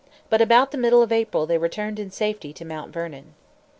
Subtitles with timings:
[0.31, 3.35] But about the middle of April they returned in safety to Mount Vernon.